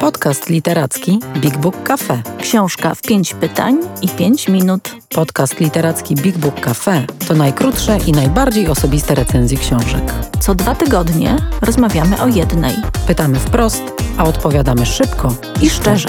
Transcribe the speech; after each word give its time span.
Podcast 0.00 0.48
literacki 0.48 1.18
Big 1.36 1.56
Book 1.56 1.82
Cafe. 1.82 2.22
Książka 2.38 2.94
w 2.94 3.02
pięć 3.02 3.34
pytań 3.34 3.78
i 4.02 4.08
pięć 4.08 4.48
minut. 4.48 4.96
Podcast 5.08 5.60
literacki 5.60 6.14
Big 6.14 6.38
Book 6.38 6.60
Cafe 6.60 7.06
to 7.28 7.34
najkrótsze 7.34 7.98
i 8.06 8.12
najbardziej 8.12 8.68
osobiste 8.68 9.14
recenzje 9.14 9.58
książek. 9.58 10.12
Co 10.40 10.54
dwa 10.54 10.74
tygodnie 10.74 11.36
rozmawiamy 11.62 12.22
o 12.22 12.26
jednej. 12.26 12.74
Pytamy 13.06 13.38
wprost, 13.38 13.82
a 14.18 14.24
odpowiadamy 14.24 14.86
szybko 14.86 15.34
i 15.62 15.70
szczerze. 15.70 16.08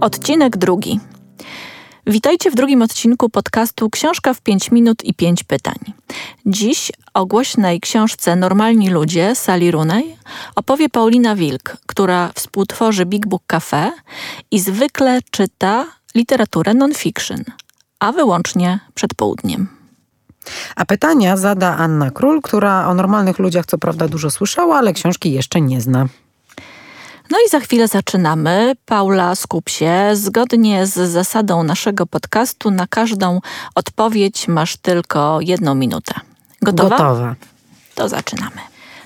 Odcinek 0.00 0.56
drugi. 0.56 1.00
Witajcie 2.08 2.50
w 2.50 2.54
drugim 2.54 2.82
odcinku 2.82 3.28
podcastu 3.28 3.90
Książka 3.90 4.34
w 4.34 4.40
5 4.40 4.70
minut 4.70 5.04
i 5.04 5.14
5 5.14 5.44
pytań. 5.44 5.74
Dziś 6.46 6.92
o 7.14 7.26
głośnej 7.26 7.80
książce 7.80 8.36
Normalni 8.36 8.90
ludzie 8.90 9.34
Sali 9.34 9.70
Runej 9.70 10.16
opowie 10.56 10.88
Paulina 10.88 11.36
Wilk, 11.36 11.76
która 11.86 12.30
współtworzy 12.34 13.06
Big 13.06 13.26
Book 13.26 13.42
Cafe 13.46 13.92
i 14.50 14.60
zwykle 14.60 15.18
czyta 15.30 15.86
literaturę 16.14 16.74
non-fiction, 16.74 17.44
a 18.00 18.12
wyłącznie 18.12 18.80
przed 18.94 19.14
południem. 19.14 19.68
A 20.76 20.84
pytania 20.84 21.36
zada 21.36 21.76
Anna 21.76 22.10
Król, 22.10 22.42
która 22.42 22.88
o 22.88 22.94
normalnych 22.94 23.38
ludziach 23.38 23.66
co 23.66 23.78
prawda 23.78 24.08
dużo 24.08 24.30
słyszała, 24.30 24.78
ale 24.78 24.92
książki 24.92 25.32
jeszcze 25.32 25.60
nie 25.60 25.80
zna. 25.80 26.08
No 27.30 27.38
i 27.46 27.50
za 27.50 27.60
chwilę 27.60 27.88
zaczynamy. 27.88 28.72
Paula, 28.84 29.34
skup 29.34 29.68
się. 29.68 30.10
Zgodnie 30.12 30.86
z 30.86 31.10
zasadą 31.10 31.62
naszego 31.62 32.06
podcastu, 32.06 32.70
na 32.70 32.86
każdą 32.86 33.40
odpowiedź 33.74 34.48
masz 34.48 34.76
tylko 34.76 35.38
jedną 35.40 35.74
minutę. 35.74 36.14
Gotowa? 36.62 36.96
Gotowa. 36.96 37.34
To 37.94 38.08
zaczynamy. 38.08 38.60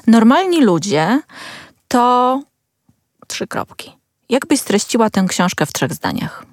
Normalni 0.07 0.61
ludzie 0.65 1.21
to 1.89 2.43
trzy 3.27 3.47
kropki. 3.47 3.93
Jak 4.29 4.47
byś 4.47 4.61
streściła 4.61 5.11
tę 5.11 5.25
książkę 5.29 5.66
w 5.66 5.73
trzech 5.73 5.93
zdaniach? 5.93 6.46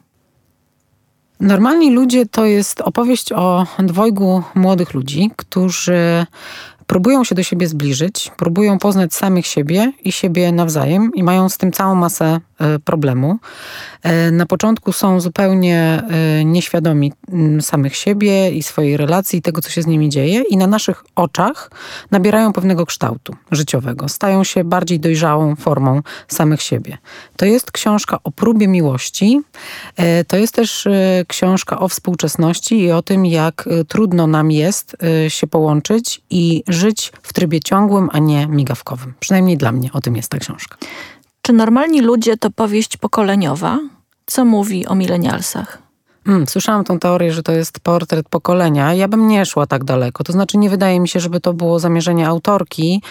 Normalni 1.39 1.91
ludzie 1.91 2.25
to 2.25 2.45
jest 2.45 2.81
opowieść 2.81 3.31
o 3.31 3.65
dwojgu 3.79 4.43
młodych 4.55 4.93
ludzi, 4.93 5.31
którzy 5.35 6.25
próbują 6.89 7.23
się 7.23 7.35
do 7.35 7.43
siebie 7.43 7.67
zbliżyć, 7.67 8.31
próbują 8.37 8.79
poznać 8.79 9.13
samych 9.13 9.47
siebie 9.47 9.91
i 10.03 10.11
siebie 10.11 10.51
nawzajem 10.51 11.11
i 11.15 11.23
mają 11.23 11.49
z 11.49 11.57
tym 11.57 11.71
całą 11.71 11.95
masę 11.95 12.39
problemu. 12.85 13.39
E, 14.03 14.31
na 14.31 14.45
początku 14.45 14.91
są 14.91 15.19
zupełnie 15.19 16.03
e, 16.09 16.45
nieświadomi 16.45 17.13
samych 17.61 17.95
siebie 17.95 18.51
i 18.51 18.63
swojej 18.63 18.97
relacji, 18.97 19.41
tego, 19.41 19.61
co 19.61 19.69
się 19.69 19.81
z 19.81 19.87
nimi 19.87 20.09
dzieje, 20.09 20.41
i 20.41 20.57
na 20.57 20.67
naszych 20.67 21.03
oczach 21.15 21.71
nabierają 22.11 22.53
pewnego 22.53 22.85
kształtu 22.85 23.35
życiowego. 23.51 24.09
Stają 24.09 24.43
się 24.43 24.63
bardziej 24.63 24.99
dojrzałą 24.99 25.55
formą 25.55 26.01
samych 26.27 26.61
siebie. 26.61 26.97
To 27.37 27.45
jest 27.45 27.71
książka 27.71 28.19
o 28.23 28.31
próbie 28.31 28.67
miłości. 28.67 29.41
To 30.27 30.37
jest 30.37 30.53
też 30.53 30.87
książka 31.27 31.79
o 31.79 31.87
współczesności 31.87 32.81
i 32.81 32.91
o 32.91 33.01
tym, 33.01 33.25
jak 33.25 33.69
trudno 33.87 34.27
nam 34.27 34.51
jest 34.51 34.97
się 35.27 35.47
połączyć 35.47 36.21
i 36.29 36.63
żyć 36.67 37.11
w 37.21 37.33
trybie 37.33 37.59
ciągłym, 37.59 38.09
a 38.11 38.19
nie 38.19 38.47
migawkowym. 38.47 39.13
Przynajmniej 39.19 39.57
dla 39.57 39.71
mnie 39.71 39.89
o 39.93 40.01
tym 40.01 40.15
jest 40.15 40.29
ta 40.29 40.37
książka. 40.37 40.77
Czy 41.49 41.53
normalni 41.53 42.01
ludzie 42.01 42.37
to 42.37 42.49
powieść 42.51 42.97
pokoleniowa? 42.97 43.79
Co 44.25 44.45
mówi 44.45 44.87
o 44.87 44.95
milenialsach? 44.95 45.88
Hmm, 46.29 46.47
słyszałam 46.47 46.83
tą 46.83 46.99
teorię, 46.99 47.33
że 47.33 47.43
to 47.43 47.51
jest 47.51 47.79
portret 47.79 48.29
pokolenia. 48.29 48.93
Ja 48.93 49.07
bym 49.07 49.27
nie 49.27 49.45
szła 49.45 49.67
tak 49.67 49.83
daleko. 49.83 50.23
To 50.23 50.33
znaczy, 50.33 50.57
nie 50.57 50.69
wydaje 50.69 50.99
mi 50.99 51.07
się, 51.07 51.19
żeby 51.19 51.39
to 51.39 51.53
było 51.53 51.79
zamierzenie 51.79 52.27
autorki, 52.27 53.01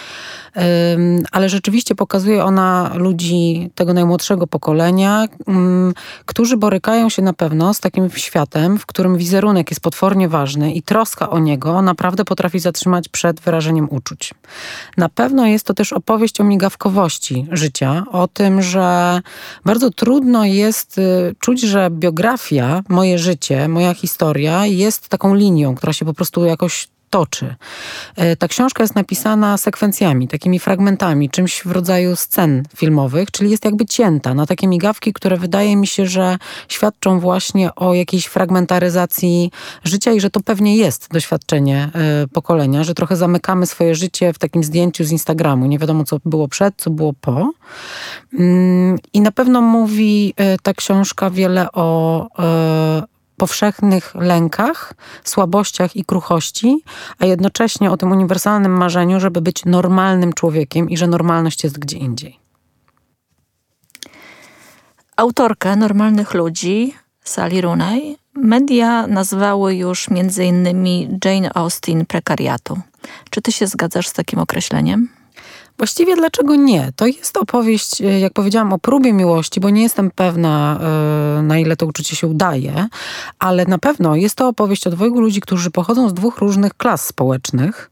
ale 1.32 1.48
rzeczywiście 1.48 1.94
pokazuje 1.94 2.44
ona 2.44 2.90
ludzi 2.94 3.70
tego 3.74 3.92
najmłodszego 3.92 4.46
pokolenia, 4.46 5.24
którzy 6.26 6.56
borykają 6.56 7.08
się 7.08 7.22
na 7.22 7.32
pewno 7.32 7.74
z 7.74 7.80
takim 7.80 8.10
światem, 8.10 8.78
w 8.78 8.86
którym 8.86 9.16
wizerunek 9.16 9.70
jest 9.70 9.80
potwornie 9.80 10.28
ważny 10.28 10.72
i 10.72 10.82
troska 10.82 11.30
o 11.30 11.38
niego 11.38 11.82
naprawdę 11.82 12.24
potrafi 12.24 12.58
zatrzymać 12.58 13.08
przed 13.08 13.40
wyrażeniem 13.40 13.88
uczuć. 13.90 14.34
Na 14.96 15.08
pewno 15.08 15.46
jest 15.46 15.66
to 15.66 15.74
też 15.74 15.92
opowieść 15.92 16.40
o 16.40 16.44
migawkowości 16.44 17.46
życia, 17.52 18.04
o 18.12 18.28
tym, 18.28 18.62
że 18.62 19.20
bardzo 19.64 19.90
trudno 19.90 20.44
jest 20.44 20.98
y, 20.98 21.34
czuć, 21.40 21.60
że 21.60 21.90
biografia 21.90 22.82
moje 23.08 23.18
życie, 23.18 23.68
moja 23.68 23.94
historia 23.94 24.66
jest 24.66 25.08
taką 25.08 25.34
linią, 25.34 25.74
która 25.74 25.92
się 25.92 26.04
po 26.04 26.14
prostu 26.14 26.44
jakoś 26.44 26.88
toczy. 27.10 27.54
E, 28.16 28.36
ta 28.36 28.48
książka 28.48 28.82
jest 28.82 28.94
napisana 28.94 29.56
sekwencjami, 29.56 30.28
takimi 30.28 30.58
fragmentami, 30.58 31.30
czymś 31.30 31.62
w 31.64 31.70
rodzaju 31.70 32.16
scen 32.16 32.62
filmowych, 32.76 33.30
czyli 33.30 33.50
jest 33.50 33.64
jakby 33.64 33.86
cięta 33.86 34.34
na 34.34 34.46
takie 34.46 34.68
migawki, 34.68 35.12
które 35.12 35.36
wydaje 35.36 35.76
mi 35.76 35.86
się, 35.86 36.06
że 36.06 36.36
świadczą 36.68 37.20
właśnie 37.20 37.74
o 37.74 37.94
jakiejś 37.94 38.26
fragmentaryzacji 38.26 39.50
życia 39.84 40.12
i 40.12 40.20
że 40.20 40.30
to 40.30 40.40
pewnie 40.40 40.76
jest 40.76 41.08
doświadczenie 41.12 41.90
e, 41.94 42.26
pokolenia, 42.32 42.84
że 42.84 42.94
trochę 42.94 43.16
zamykamy 43.16 43.66
swoje 43.66 43.94
życie 43.94 44.32
w 44.32 44.38
takim 44.38 44.64
zdjęciu 44.64 45.04
z 45.04 45.12
Instagramu. 45.12 45.66
Nie 45.66 45.78
wiadomo, 45.78 46.04
co 46.04 46.18
było 46.24 46.48
przed, 46.48 46.74
co 46.76 46.90
było 46.90 47.12
po. 47.20 47.52
Mm, 48.38 48.98
I 49.12 49.20
na 49.20 49.32
pewno 49.32 49.62
mówi 49.62 50.34
e, 50.36 50.58
ta 50.58 50.74
książka 50.74 51.30
wiele 51.30 51.72
o 51.72 52.28
powszechnych 53.38 54.14
lękach, 54.14 54.94
słabościach 55.24 55.96
i 55.96 56.04
kruchości, 56.04 56.84
a 57.18 57.26
jednocześnie 57.26 57.90
o 57.90 57.96
tym 57.96 58.12
uniwersalnym 58.12 58.72
marzeniu, 58.72 59.20
żeby 59.20 59.40
być 59.40 59.64
normalnym 59.64 60.32
człowiekiem 60.32 60.90
i 60.90 60.96
że 60.96 61.06
normalność 61.06 61.64
jest 61.64 61.78
gdzie 61.78 61.96
indziej. 61.98 62.38
Autorkę 65.16 65.76
Normalnych 65.76 66.34
Ludzi, 66.34 66.94
Sally 67.24 67.60
Rooney, 67.60 68.16
media 68.34 69.06
nazwały 69.06 69.74
już 69.74 70.10
między 70.10 70.44
innymi 70.44 71.18
Jane 71.24 71.50
Austen 71.54 72.06
prekariatu. 72.06 72.80
Czy 73.30 73.42
ty 73.42 73.52
się 73.52 73.66
zgadzasz 73.66 74.08
z 74.08 74.12
takim 74.12 74.38
określeniem? 74.38 75.17
Właściwie 75.78 76.16
dlaczego 76.16 76.56
nie? 76.56 76.92
To 76.96 77.06
jest 77.06 77.36
opowieść, 77.36 78.02
e, 78.02 78.20
jak 78.20 78.32
powiedziałam, 78.32 78.72
o 78.72 78.78
próbie 78.78 79.12
miłości, 79.12 79.60
bo 79.60 79.70
nie 79.70 79.82
jestem 79.82 80.10
pewna, 80.10 80.80
e, 81.38 81.42
na 81.42 81.58
ile 81.58 81.76
to 81.76 81.86
uczucie 81.86 82.16
się 82.16 82.26
udaje, 82.26 82.88
ale 83.38 83.64
na 83.64 83.78
pewno 83.78 84.16
jest 84.16 84.34
to 84.34 84.48
opowieść 84.48 84.86
o 84.86 84.90
dwojgu 84.90 85.20
ludzi, 85.20 85.40
którzy 85.40 85.70
pochodzą 85.70 86.08
z 86.08 86.14
dwóch 86.14 86.38
różnych 86.38 86.74
klas 86.74 87.06
społecznych. 87.06 87.90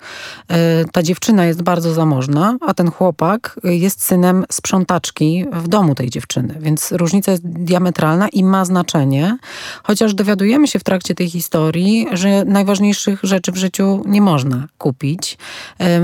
E, 0.49 0.85
ta 0.85 1.03
dziewczyna 1.03 1.45
jest 1.45 1.63
bardzo 1.63 1.95
zamożna, 1.95 2.57
a 2.61 2.75
ten 2.75 2.91
chłopak 2.91 3.61
jest 3.65 4.03
synem 4.03 4.45
sprzątaczki 4.53 5.45
w 5.53 5.69
domu 5.69 5.95
tej 5.95 6.11
dziewczyny, 6.11 6.59
więc 6.61 6.93
różnica 6.93 7.31
jest 7.31 7.49
diametralna 7.49 8.29
i 8.29 8.45
ma 8.45 8.65
znaczenie, 8.65 9.39
chociaż 9.83 10.15
dowiadujemy 10.15 10.69
się 10.69 10.79
w 10.79 10.85
trakcie 10.85 11.15
tej 11.15 11.31
historii, 11.31 12.07
że 12.13 12.45
najważniejszych 12.45 13.21
rzeczy 13.23 13.53
w 13.53 13.57
życiu 13.57 14.03
nie 14.07 14.21
można 14.21 14.67
kupić. 14.79 15.39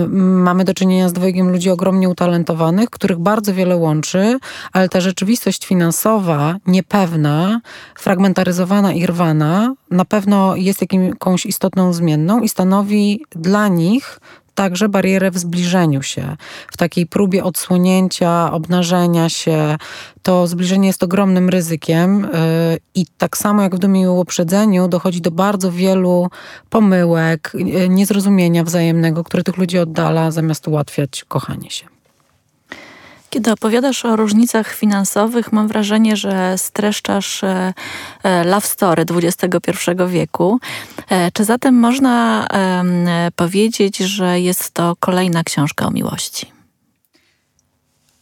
Mamy 0.08 0.64
do 0.64 0.74
czynienia 0.74 1.08
z 1.08 1.12
dwojgiem 1.12 1.50
ludzi 1.50 1.71
ogromnie 1.72 2.08
utalentowanych, 2.08 2.90
których 2.90 3.18
bardzo 3.18 3.54
wiele 3.54 3.76
łączy, 3.76 4.38
ale 4.72 4.88
ta 4.88 5.00
rzeczywistość 5.00 5.66
finansowa, 5.66 6.56
niepewna, 6.66 7.60
fragmentaryzowana 7.98 8.92
i 8.92 9.06
rwana, 9.06 9.74
na 9.90 10.04
pewno 10.04 10.56
jest 10.56 10.82
jakąś 10.92 11.46
istotną 11.46 11.92
zmienną 11.92 12.40
i 12.40 12.48
stanowi 12.48 13.24
dla 13.30 13.68
nich 13.68 14.18
także 14.54 14.88
barierę 14.88 15.30
w 15.30 15.38
zbliżeniu 15.38 16.02
się, 16.02 16.36
w 16.72 16.76
takiej 16.76 17.06
próbie 17.06 17.44
odsłonięcia, 17.44 18.52
obnażenia 18.52 19.28
się. 19.28 19.76
To 20.22 20.46
zbliżenie 20.46 20.86
jest 20.86 21.02
ogromnym 21.02 21.48
ryzykiem 21.48 22.20
yy, 22.20 22.78
i 22.94 23.06
tak 23.18 23.36
samo 23.36 23.62
jak 23.62 23.76
w 23.76 23.78
dumie 23.78 24.02
i 24.02 24.06
uprzedzeniu 24.06 24.88
dochodzi 24.88 25.20
do 25.20 25.30
bardzo 25.30 25.72
wielu 25.72 26.30
pomyłek, 26.70 27.52
yy, 27.54 27.88
niezrozumienia 27.88 28.64
wzajemnego, 28.64 29.24
które 29.24 29.42
tych 29.42 29.56
ludzi 29.56 29.78
oddala 29.78 30.30
zamiast 30.30 30.68
ułatwiać 30.68 31.24
kochanie 31.28 31.70
się. 31.70 32.01
Kiedy 33.32 33.52
opowiadasz 33.52 34.04
o 34.04 34.16
różnicach 34.16 34.74
finansowych, 34.74 35.52
mam 35.52 35.68
wrażenie, 35.68 36.16
że 36.16 36.58
streszczasz 36.58 37.44
e, 37.44 37.74
e, 38.22 38.44
love 38.44 38.66
story 38.66 39.04
XXI 39.10 39.90
wieku. 40.08 40.58
E, 41.08 41.30
czy 41.32 41.44
zatem 41.44 41.74
można 41.74 42.46
powiedzieć, 43.36 43.96
że 43.96 44.40
jest 44.40 44.70
to 44.70 44.96
kolejna 45.00 45.44
książka 45.44 45.86
o 45.86 45.90
miłości? 45.90 46.52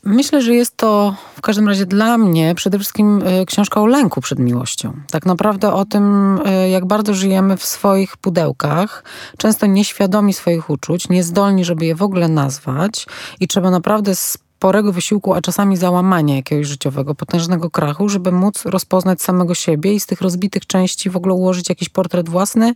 Myślę, 0.05 0.43
że 0.43 0.55
jest 0.55 0.77
to 0.77 1.15
w 1.37 1.41
każdym 1.41 1.69
razie 1.69 1.87
dla 1.87 2.19
mnie 2.19 2.55
przede 2.55 2.79
wszystkim 2.79 3.23
książka 3.47 3.81
o 3.81 3.87
lęku 3.87 4.21
przed 4.21 4.39
miłością. 4.39 4.93
Tak 5.11 5.27
naprawdę 5.27 5.73
o 5.73 5.85
tym, 5.85 6.39
jak 6.71 6.87
bardzo 6.87 7.15
żyjemy 7.15 7.57
w 7.57 7.65
swoich 7.65 8.17
pudełkach, 8.17 9.05
często 9.39 9.67
nieświadomi 9.67 10.33
swoich 10.33 10.71
uczuć, 10.71 11.09
niezdolni, 11.09 11.65
żeby 11.65 11.87
je 11.87 11.95
w 11.95 12.03
ogóle 12.03 12.29
nazwać 12.29 13.07
i 13.41 13.49
trzeba 13.49 13.71
naprawdę 13.71 14.15
sporego 14.61 14.93
wysiłku, 14.93 15.35
a 15.35 15.41
czasami 15.41 15.77
załamania 15.77 16.37
jakiegoś 16.37 16.67
życiowego, 16.67 17.15
potężnego 17.15 17.71
krachu, 17.71 18.09
żeby 18.09 18.33
móc 18.33 18.65
rozpoznać 18.65 19.23
samego 19.23 19.55
siebie 19.55 19.95
i 19.95 20.01
z 20.01 20.07
tych 20.07 20.21
rozbitych 20.21 20.67
części 20.67 21.11
w 21.11 21.17
ogóle 21.17 21.35
ułożyć 21.35 21.69
jakiś 21.69 21.89
portret 21.89 22.29
własny 22.29 22.73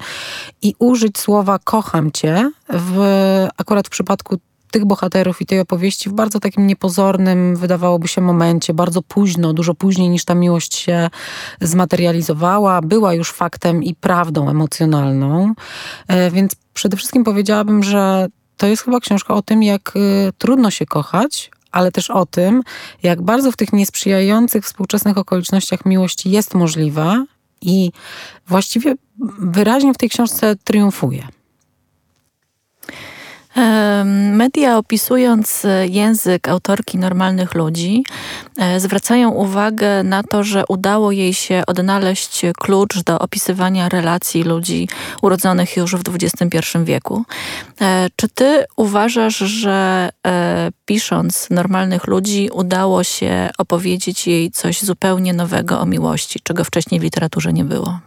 i 0.63 0.75
użyć 0.79 1.19
słowa 1.19 1.59
kocham 1.65 2.13
cię 2.13 2.51
w, 2.69 2.99
akurat 3.57 3.87
w 3.87 3.91
przypadku 3.91 4.37
tych 4.71 4.85
bohaterów 4.85 5.41
i 5.41 5.47
tej 5.47 5.61
opowieści 5.61 6.11
w 6.11 6.13
bardzo 6.13 6.41
takim 6.41 6.67
niepozornym, 6.67 7.57
wydawałoby 7.57 8.09
się, 8.09 8.21
momencie, 8.21 8.75
bardzo 8.75 9.03
późno, 9.03 9.53
dużo 9.53 9.75
później 9.75 10.09
niż 10.09 10.25
ta 10.25 10.35
miłość 10.35 10.77
się 10.77 11.11
zmaterializowała, 11.61 12.81
była 12.81 13.15
już 13.15 13.33
faktem 13.33 13.83
i 13.83 13.95
prawdą 13.95 14.51
emocjonalną. 14.51 15.55
E, 16.09 16.31
więc 16.31 16.53
przede 16.75 16.97
wszystkim 16.97 17.25
powiedziałabym, 17.25 17.83
że 17.83 18.29
to 18.57 18.67
jest 18.67 18.83
chyba 18.83 19.01
książka 19.01 19.35
o 19.35 19.43
tym, 19.43 19.63
jak 19.63 19.97
y, 19.97 20.33
trudno 20.39 20.71
się 20.71 20.87
kochać, 20.87 21.51
ale 21.75 21.93
też 21.93 22.11
o 22.11 22.26
tym, 22.26 22.62
jak 23.03 23.23
bardzo 23.23 23.53
w 23.53 23.56
tych 23.56 23.73
niesprzyjających 23.73 24.65
współczesnych 24.65 25.19
okolicznościach 25.19 25.87
miłość 25.87 26.26
jest 26.26 26.55
możliwa 26.55 27.25
i 27.61 27.93
właściwie 28.47 28.94
wyraźnie 29.38 29.94
w 29.94 29.99
tej 29.99 30.09
książce 30.09 30.56
triumfuje. 30.65 31.29
Media 34.33 34.79
opisując 34.79 35.65
e, 35.65 35.87
język 35.87 36.49
autorki 36.49 36.99
normalnych 36.99 37.55
ludzi 37.55 38.05
e, 38.59 38.81
zwracają 38.81 39.31
uwagę 39.31 40.03
na 40.03 40.23
to, 40.23 40.45
że 40.45 40.65
udało 40.69 41.12
jej 41.12 41.35
się 41.35 41.62
odnaleźć 41.67 42.43
klucz 42.59 43.03
do 43.03 43.19
opisywania 43.19 43.89
relacji 43.89 44.43
ludzi 44.43 44.89
urodzonych 45.23 45.77
już 45.77 45.97
w 45.97 46.03
XXI 46.09 46.79
wieku. 46.85 47.25
E, 47.81 48.09
czy 48.17 48.29
ty 48.29 48.65
uważasz, 48.77 49.37
że 49.37 50.09
pisząc 50.85 51.51
normalnych 51.51 52.06
ludzi 52.06 52.51
udało 52.53 53.05
się 53.05 53.51
opowiedzieć 53.59 54.27
jej 54.27 54.51
coś 54.51 54.83
zupełnie 54.83 55.35
nowego 55.35 55.81
o 55.81 55.87
miłości, 55.87 56.41
czego 56.43 56.65
wcześniej 56.65 57.01
w 57.01 57.03
literaturze 57.03 57.53
nie 57.53 57.65
było? 57.65 58.01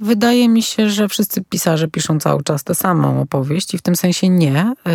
Wydaje 0.00 0.48
mi 0.48 0.62
się, 0.62 0.90
że 0.90 1.08
wszyscy 1.08 1.44
pisarze 1.44 1.88
piszą 1.88 2.20
cały 2.20 2.42
czas 2.42 2.64
tę 2.64 2.74
samą 2.74 3.20
opowieść 3.20 3.74
i 3.74 3.78
w 3.78 3.82
tym 3.82 3.96
sensie 3.96 4.28
nie. 4.28 4.74
Y, 4.88 4.92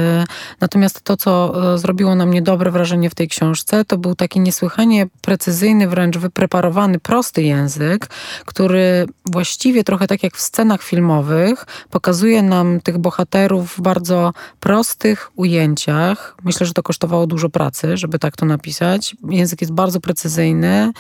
natomiast 0.60 1.02
to, 1.02 1.18
co 1.18 1.54
y, 1.74 1.78
zrobiło 1.78 2.16
na 2.16 2.26
mnie 2.26 2.42
dobre 2.42 2.72
wrażenie 2.72 3.10
w 3.10 3.16
tej 3.16 3.28
książce, 3.28 3.86
to 3.86 3.98
był 3.98 4.16
taki 4.16 4.40
niesłychanie 4.40 5.08
precyzyjny, 5.22 5.88
wręcz 5.88 6.18
wypreparowany, 6.18 7.00
prosty 7.00 7.44
język, 7.44 8.08
który 8.46 9.06
właściwie 9.26 9.84
trochę 9.84 10.08
tak 10.08 10.24
jak 10.24 10.38
w 10.38 10.42
scenach 10.42 10.84
filmowych 10.84 11.66
pokazuje 11.90 12.44
nam 12.44 12.82
tych 12.82 12.98
bohaterów 12.98 13.74
w 13.78 13.82
bardzo 13.82 14.34
prostych 14.60 15.32
ujęciach. 15.36 16.36
Myślę, 16.44 16.66
że 16.66 16.74
to 16.74 16.84
kosztowało 16.84 17.28
dużo 17.28 17.50
pracy, 17.50 17.98
żeby 17.98 18.20
tak 18.20 18.36
to 18.36 18.46
napisać. 18.46 19.16
Język 19.30 19.62
jest 19.62 19.74
bardzo 19.74 20.00
precyzyjny, 20.00 20.92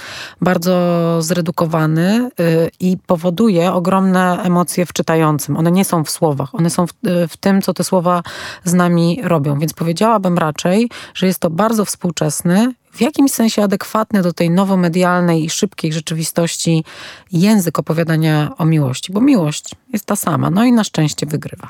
bardzo 0.41 1.17
zredukowany 1.21 2.29
y, 2.39 2.71
i 2.79 2.97
powoduje 3.07 3.73
ogromne 3.73 3.90
ogromne 3.91 4.43
emocje 4.43 4.85
w 4.85 4.93
czytającym. 4.93 5.57
One 5.57 5.71
nie 5.71 5.85
są 5.85 6.03
w 6.03 6.09
słowach, 6.09 6.55
one 6.55 6.69
są 6.69 6.87
w, 6.87 6.93
w 7.29 7.37
tym, 7.37 7.61
co 7.61 7.73
te 7.73 7.83
słowa 7.83 8.23
z 8.63 8.73
nami 8.73 9.19
robią. 9.23 9.59
Więc 9.59 9.73
powiedziałabym 9.73 10.37
raczej, 10.37 10.89
że 11.13 11.27
jest 11.27 11.39
to 11.39 11.49
bardzo 11.49 11.85
współczesny, 11.85 12.73
w 12.93 13.01
jakimś 13.01 13.31
sensie 13.31 13.63
adekwatny 13.63 14.21
do 14.21 14.33
tej 14.33 14.49
nowomedialnej 14.49 15.45
i 15.45 15.49
szybkiej 15.49 15.93
rzeczywistości 15.93 16.83
język 17.31 17.79
opowiadania 17.79 18.51
o 18.57 18.65
miłości, 18.65 19.11
bo 19.13 19.21
miłość 19.21 19.75
jest 19.93 20.05
ta 20.05 20.15
sama, 20.15 20.49
no 20.49 20.63
i 20.63 20.71
na 20.71 20.83
szczęście 20.83 21.25
wygrywa. 21.25 21.67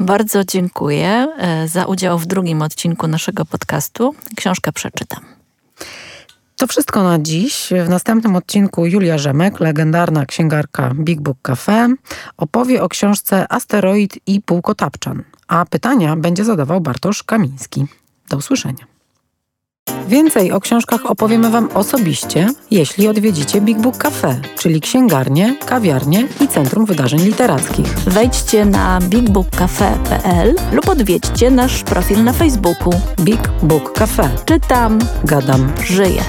Bardzo 0.00 0.44
dziękuję 0.44 1.26
e, 1.38 1.68
za 1.68 1.84
udział 1.84 2.18
w 2.18 2.26
drugim 2.26 2.62
odcinku 2.62 3.08
naszego 3.08 3.44
podcastu. 3.44 4.14
Książkę 4.36 4.72
przeczytam. 4.72 5.37
To 6.58 6.66
wszystko 6.66 7.02
na 7.02 7.18
dziś. 7.18 7.68
W 7.86 7.88
następnym 7.88 8.36
odcinku 8.36 8.86
Julia 8.86 9.18
Rzemek, 9.18 9.60
legendarna 9.60 10.26
księgarka 10.26 10.94
Big 10.94 11.20
Book 11.20 11.38
Cafe, 11.42 11.94
opowie 12.36 12.82
o 12.82 12.88
książce 12.88 13.52
Asteroid 13.52 14.18
i 14.26 14.40
Półkotapczan, 14.40 15.22
a 15.48 15.64
pytania 15.64 16.16
będzie 16.16 16.44
zadawał 16.44 16.80
Bartosz 16.80 17.22
Kamiński. 17.22 17.86
Do 18.30 18.36
usłyszenia. 18.36 18.86
Więcej 20.08 20.52
o 20.52 20.60
książkach 20.60 21.06
opowiemy 21.06 21.50
Wam 21.50 21.68
osobiście, 21.74 22.48
jeśli 22.70 23.08
odwiedzicie 23.08 23.60
Big 23.60 23.78
Book 23.78 23.96
Cafe, 23.96 24.40
czyli 24.58 24.80
księgarnię, 24.80 25.56
kawiarnię 25.66 26.28
i 26.40 26.48
Centrum 26.48 26.86
Wydarzeń 26.86 27.20
Literackich. 27.20 27.98
Wejdźcie 27.98 28.64
na 28.64 29.00
bigbookcafe.pl 29.00 30.54
lub 30.72 30.88
odwiedźcie 30.88 31.50
nasz 31.50 31.82
profil 31.82 32.24
na 32.24 32.32
Facebooku 32.32 32.92
Big 33.20 33.48
Book 33.62 33.92
Cafe. 33.98 34.30
Czytam, 34.44 34.98
gadam, 35.24 35.72
żyję. 35.84 36.22